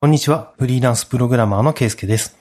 [0.00, 0.52] こんにちは。
[0.56, 2.38] フリーランスプログラマーのケイスケです。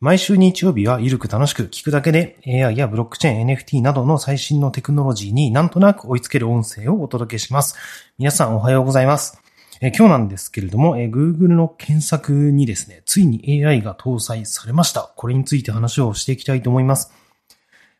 [0.00, 7.74] 毎週日曜日はゆるく楽しく聞くだけで AI やブロックチェーン、NFT などの最新のテクノロジーになんとなく追いつける音声をお届けします。
[8.18, 9.40] 皆さんおはようございます。
[9.80, 15.10] え今日なんですけれども、えー Google の検索にですね、ついに AI が搭載されました。
[15.16, 17.14] これについて話をしていきたいと思います。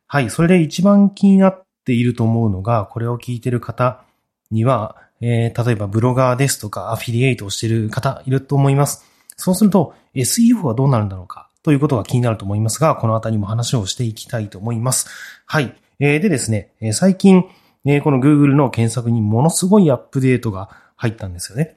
[0.08, 0.28] はい。
[0.28, 4.04] それで一番気になっていると思うのが、これを聞いている方
[4.50, 9.04] には、えー例えばブロガーですとかアフィリエイトをしている方いると思います。
[9.36, 11.48] そうすると SEO はどうなるんだろうか？
[11.62, 15.08] ということが気になると思いますが、このあたりも話をしていきたいと思います。
[15.44, 15.74] はい。
[15.98, 17.44] えーでですね、最近、
[17.84, 21.76] えこの Google の検索にものすごいアップデートが入ったんですよね。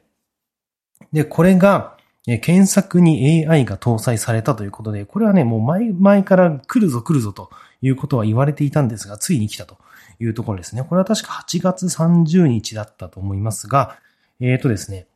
[1.11, 7.49] で、これが、検索に AI が搭載されたということで、これはね、もう前、前から来るぞ来るぞと
[7.81, 9.77] いうことは言われていたんですが、ついに来たと
[10.19, 10.83] いうところですね。
[10.83, 13.97] これは確か8月30日だったと思いますが、
[14.39, 15.07] えっ、とですね、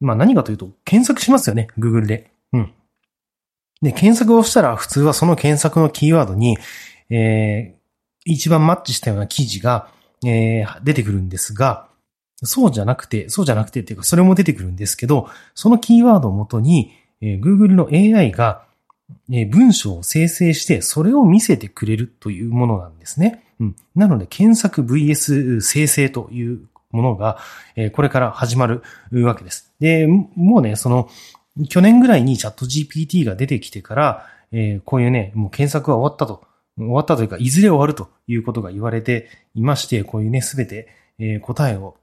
[0.00, 2.30] まあ何かというと、検索しますよね、Google で。
[2.52, 2.72] うん。
[3.80, 6.58] で、検索をしたら普通はその検索のキーワードに、
[7.08, 7.80] えー
[8.26, 9.88] 一番マッチしたような記事が、
[10.26, 11.88] えー出てくるんですが、
[12.42, 18.64] そうじゃなくて、そうじゃなくてっていうか、それも出てくるんですけど、そのキーワードをもとに、えー Google の AI が、
[19.30, 23.44] えー文章を生成して、それを見せてくれるというものなんですね。
[23.60, 23.76] うん。
[23.94, 27.38] なので、検索 VS 生成というものが、
[27.76, 28.82] えーこれから始まる
[29.12, 29.72] わけです。
[29.80, 31.08] で、もうね、その、
[31.68, 36.48] 去年ぐらいにチャット GPT が出てきてから、えーこういうね、もう検索は終わったと。
[36.78, 40.88] 終わったというか、いずれ終わるということが言われていまして、こういうね、すべて、
[41.18, 41.96] えー答えを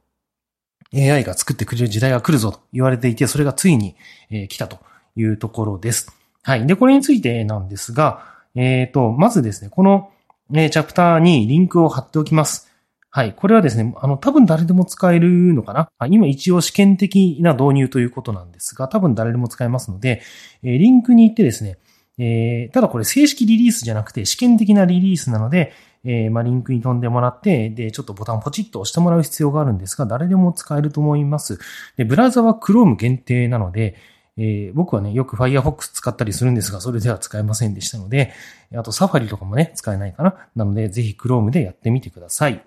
[0.95, 3.95] AI が作ってくれる時代が来るぞと言われていて、それがついに、
[4.29, 4.79] えー来たと
[5.15, 6.11] いうところです。
[6.43, 6.65] はい。
[6.65, 8.23] で、これについてなんですが、
[8.55, 10.11] えっ、と、まずですね、この、
[10.53, 12.69] えチャプターにリンクを貼っておきます。
[13.09, 13.33] はい。
[13.33, 20.21] これはですね、あの、多分誰でも使えるのかな今一応試験的な導入ということなんですが、多分誰でも使えますので、
[20.63, 21.77] えリンクに行ってですね、
[22.19, 25.73] えーただこれ正式リリースじゃなくて試験的なリリースなので、
[26.09, 31.59] えーまあ、リンクに飛んでもらって、で、ちょっとボタンポチッと押してもらう必要があるんですが、誰でも使えると思います。
[31.97, 33.95] で、ブラウザは Chrome 限定なので、
[34.37, 38.31] えー僕はね、よく Firefox 使ったりするんですが、それでは使えませんでしたので、
[38.73, 40.35] あと Safari とかもね、使えないかな。
[40.55, 42.63] なので、ぜひ Chrome でやってみてください。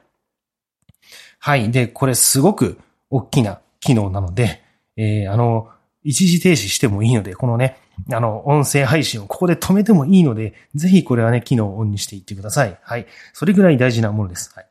[1.39, 1.71] はい。
[1.71, 2.79] で、これすごく
[3.09, 4.63] 大きな機能なので、
[4.97, 5.71] えーあの、
[6.03, 7.79] 一時停止してもいいので、このね、
[8.13, 12.79] あの、音声配信をここで止めてもいいので、ぜひこれはね、機能をオンにしていってください。
[12.83, 13.07] はい。
[13.33, 14.53] それぐらい大事なものです。
[14.55, 14.67] はい。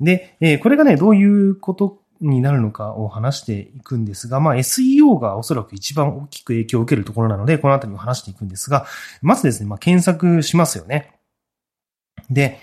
[0.00, 8.86] で、えーこれがね、どういうことになるのかを話していくんですが、まあ SEO がおそらく一番大きく影響を受けるところなので、このあたりを話していくんですが、
[9.22, 11.14] まずですね、まあ検索しますよね。
[12.30, 12.58] で、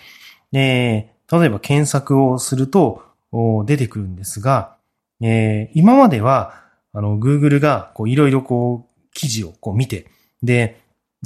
[0.54, 3.02] えー例えば検索をすると
[3.66, 4.78] 出てくるんですが、
[5.22, 10.06] えー今までは、あの、Google が、こう、いろいろこう、記事をこう見て、
[10.44, 10.80] で、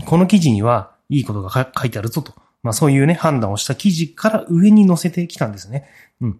[0.06, 2.34] この記事にはいいことが書いてあるぞと。
[2.64, 5.90] まあそういうね、判断をした記事から上に載せてきたんですね。
[6.22, 6.40] うん。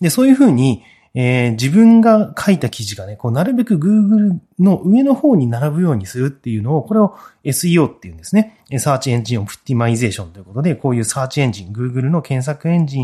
[0.00, 0.84] で、そういうふうに、
[1.14, 8.58] えー自分が書いた記事がね、こう、なるべく Google の上の方に並ぶようにするっていうのを、これを SEO っていうんですね。
[8.70, 13.02] えー Search Engine Optimization ということで、こういう Search Engine、Google の検索エンジ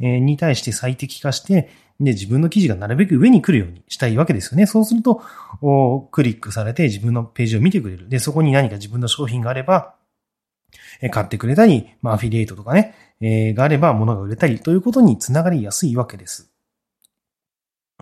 [0.00, 1.70] ンに対して最適化して、
[2.00, 4.66] で、自分の記事がなるべく上に来るようにしたいわけですよね。
[4.66, 5.22] そうすると、
[6.12, 8.08] クリックされて自分のページを見てくれる。
[8.08, 9.94] で、そこに何か自分の商品があれば、
[11.00, 16.52] え買ってくれたり、まあ、アフィリエイトとかね、えーがあれば物が売れたりということにつながりやすいわけです。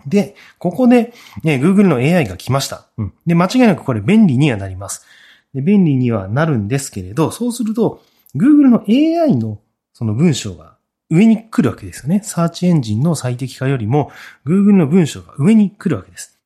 [0.05, 1.13] で、ここで、
[1.43, 2.85] えー Google の AI が来ました。
[2.97, 3.13] うん。
[3.25, 5.05] で、間違いなくこれ便利にはなります。
[5.53, 8.03] で、便利にはなるんですけれど、そうすると、
[8.35, 9.59] Google の AI の
[9.93, 10.76] その文章が
[11.09, 12.21] 上に来るわけですよね。
[12.23, 14.11] サーチエンジンの最適化よりも、
[14.45, 16.37] Google の文章が上に来るわけです。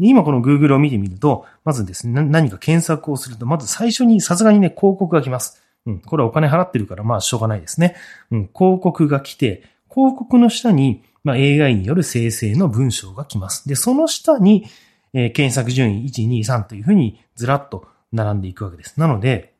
[0.00, 5.62] 今この Google を見てみると、まずですね、何か検索をすると、まず最初にさすがにね、広告が来ます。
[5.86, 5.98] うん。
[6.00, 7.96] これはお金払ってるから、まあしょうがないですね。
[8.30, 8.50] うん。
[8.54, 13.68] 広告が来て、広告の下に、まあ AI による生成の文章が来ます。
[13.68, 14.66] で、その下に、
[15.14, 19.00] えー検索順位1、2、3というふうにずらっと並んでいくわけです。
[19.00, 19.54] なので、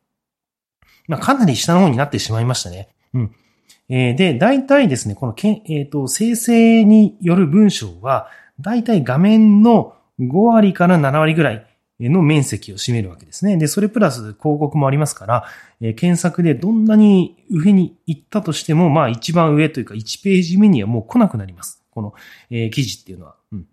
[1.09, 2.89] まあかなり下の方になってしまいましたね。
[3.15, 3.35] うん。
[3.91, 8.29] えーで、大体ですね、このけ、えっ、と、生成による文章は、
[8.61, 11.67] 大体画面の5割から7割ぐらい
[12.01, 13.57] の面積を占めるわけですね。
[13.57, 15.45] で、それプラス広告もありますから、
[15.81, 21.83] えー検索でどんなに上に行ったとしても、まあ一番上というか1ページ目にはもう来なくなります。
[21.91, 22.15] この、
[22.51, 23.37] えー記事っていうのは。
[23.53, 23.67] うん。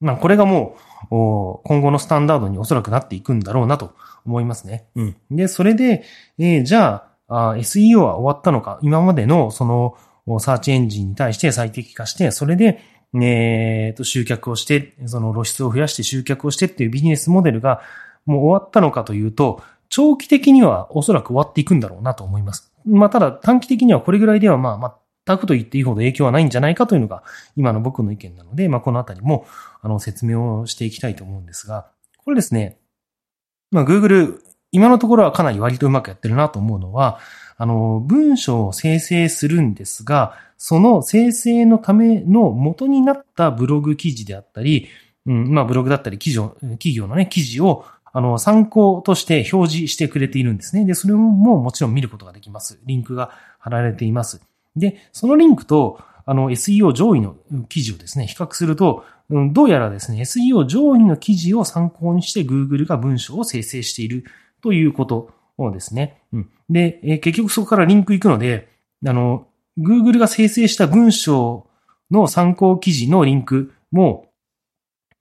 [0.00, 0.76] まあこれがも
[1.10, 3.94] う、今後のスタンダードにおそらくなっていくんだろうなと
[4.24, 4.86] 思いますね。
[4.94, 5.16] うん。
[5.30, 6.04] で、それで、
[6.38, 9.96] えーじゃああ、SEO は終わったのか今までのその、
[10.40, 12.80] サーチエンジンに対して最適化して、それで、
[13.14, 17.80] えー、と、集客をして、その露出を増やして集客をしてっていうビジネスモデルが
[18.24, 22.72] もう終わったのかというと、長期的にはおそらく終わっていくんだろうなと思います。
[22.84, 27.24] まあ、ただ短期的にはこれぐらいではまあ、全くと言っていいほど影響はないんじゃないかというのが
[27.56, 29.46] 今の僕の意見なので、まあ、このあたりも、
[29.80, 31.88] あの、説明をしていきたいと思うんですが、
[32.24, 32.78] これですね、
[33.70, 34.38] まあ、Google、
[34.76, 37.18] 今のところはかなり割とうまくやってるなと思うのは、
[37.56, 44.88] あの、文章を生成するんですが、その生成のための元になったブログ記事であったり、
[45.24, 50.84] うん、まあブログだったり、記事を、企業のね、記事を、あの、参考として表示してくれているんですね。
[50.84, 52.78] で、それももちろん見ることができます。
[52.84, 54.42] リンクが貼られています。
[54.76, 57.34] で、そのリンクと、あの、SEO 上位の
[57.70, 64.24] 記事をですね、比較すると、どうやらですね、SEO 上位の記事を参考にして Google が文章を生成している
[64.62, 66.22] ということをですね。
[66.32, 68.68] うん、で、え結局そこからリンク行くので、
[69.06, 69.46] あの、
[69.78, 71.66] Google が生成した文章
[72.10, 74.28] の参考記事のリンクも、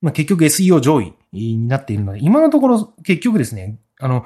[0.01, 4.25] まあ、結局 SEO 上位になっているので、今のところ結局ですね、あの、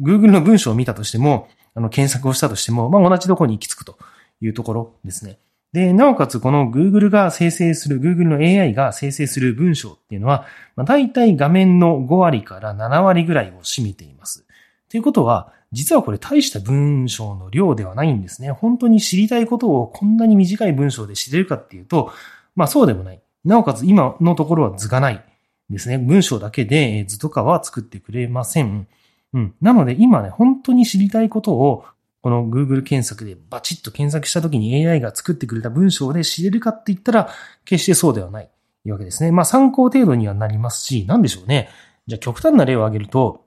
[0.00, 3.98] Google の文章を見たとしても、あの、検索をしたとしても、まあ、同じところに行き着くと
[4.40, 5.38] いうところですね。
[5.72, 10.46] で、なおかつこの Google が生成する、Google の AI が生成する文章っていうのは、
[10.76, 14.46] まあ、大体画面の5割から7割ぐらいを占めています。
[14.90, 18.50] ということは、実はこれ大した文章の量ではないんですね。
[18.50, 22.12] 本当に知りたいことをこんなに短い文章で知れるかっていうと、
[22.54, 23.22] まあそうでもない。
[23.44, 25.24] なおかつ今のところは図がない
[25.70, 25.96] ですね。
[25.96, 28.86] 文章だけで図とかは作ってくれません。
[29.32, 29.54] うん。
[29.62, 31.86] なので今ね、本当に知りたいことを
[32.22, 37.28] この Google 検索でバチッと検索した時に AI が作ってくれた文章で知れるかって言ったら、
[37.64, 38.50] 決してそうではない
[38.86, 39.32] わけですね。
[39.32, 41.68] まあ参考程度にはなりますし、なんでしょうね。
[42.06, 43.44] じゃあ極端な例を挙げると、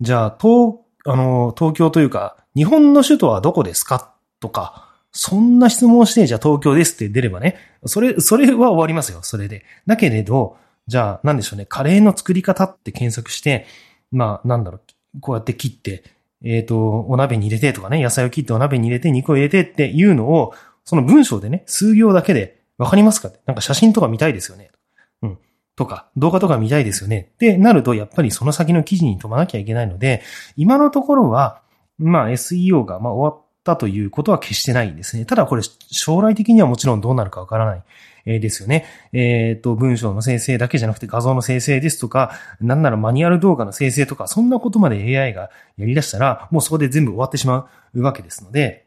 [0.00, 4.14] じゃあ東、あの、東京というか、日本の首都はどこですか？
[4.38, 7.56] とか、そんな質問をして、じゃあ東京ですって出ればね、
[7.86, 9.64] それ、それは終わりますよ、それで。
[9.86, 13.66] だけれど、じゃあ、なんでしょうね、カレーの作り方って検索して、
[14.12, 14.78] まあ、なんだろ
[15.16, 16.04] う、こうやって切って、
[16.46, 20.54] えっ、ー、と、お鍋に入れてとかね、野菜を切ってお鍋に入れて肉を入れてっていうのを、
[20.84, 23.32] その文章でね、数行だけでわかりますか？
[23.46, 24.70] なんか写真とか見たいですよね。
[25.22, 25.38] うん。
[25.74, 27.30] とか、動画とか見たいですよね。
[27.34, 30.22] ってなると、やっぱりその先の記事に飛ばなきゃいけないので、
[30.56, 31.62] 今のところは、
[31.98, 35.24] まあ SEO がまあ終わったということは決してないんですね。
[35.24, 37.82] ただこれ、将来的にはもちろんどうなるかわからない。
[38.26, 38.84] えですよね。
[39.12, 48.86] えっ、ー、と、文章の生成だけじゃなくて画像の生成ですとか、なんならマニュアル動画の生成とか、そんなことまで AI がやり出したら、もうそこで全部終わってしまうわけですので、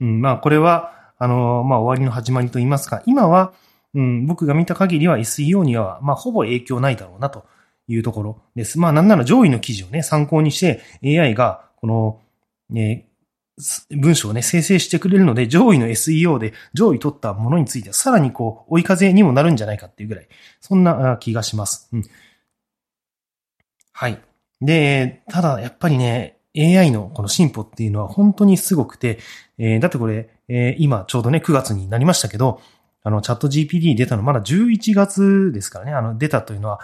[0.00, 3.54] うん、まあ、これは、あの、まあ、終わりの始まりと言いますか、今は、
[3.94, 7.46] うん、僕が見た限りは SEO には、まあ、ほぼ影響ないだろうなと
[7.88, 8.78] いうところです。
[8.78, 12.20] まあ、なんなら上位の記事をね、参考にして AI が、この、
[12.68, 13.08] ね、
[13.90, 20.28] 文章をね、生成してくれるので、上位の SEO で上位取ったものについては、さらにこう、追い風にもなるんじゃないかっていうぐらい、
[20.60, 21.88] そんな気がします。
[21.92, 22.04] うん。
[23.92, 24.20] はい。
[24.60, 29.18] で、ただ、やっぱりね、AI のこの進歩っていうのは本当にすごくて、
[29.58, 32.60] えー、だってこれ、えー、今ちょうどね、9月になりましたけど、
[33.02, 36.80] あの、チャット GPT 出たのまだ11月ですからね、あの、出たというのは、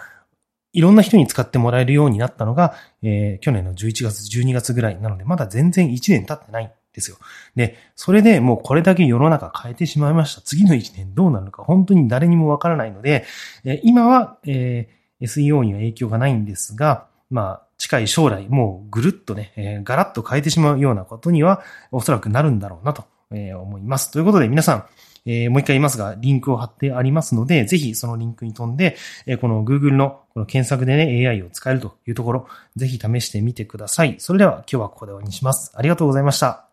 [0.73, 2.73] いろんな人に使ってもらえるようになったのが、
[3.03, 7.17] えー、去年の11月、12月ぐらいなので、まだ全然1年経ってないんですよ。
[7.55, 10.41] で、それでもうこれだけ世の中変えてしまいました。
[10.41, 13.25] 次の1年どうなるのか本当に誰にもわからないので、
[13.63, 21.61] えー、今は、えー、SEO には影響がないんですが、まあ、近い将来、もうぐるっとね、えー、ガラッと変えてしまうようなことには、
[21.91, 24.11] おそらくなるんだろうなと、え、思います。
[24.11, 24.85] ということで皆さん、
[25.25, 34.15] えー、もう一回言いますが、リンクを貼ってありますので、ぜひそのリンクに飛んで、えー、この Google のこの検索でね、AI を使えるというところ、ぜひ試してみてください。
[34.19, 35.71] それでは今日はここで終わりにします。
[35.75, 36.72] ありがとうございました。